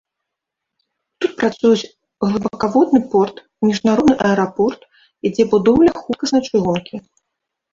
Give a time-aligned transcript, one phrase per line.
[1.25, 1.89] Тут працуюць
[2.27, 3.35] глыбакаводны порт,
[3.67, 4.81] міжнародны аэрапорт,
[5.31, 6.95] ідзе будоўля хуткаснай чыгункі.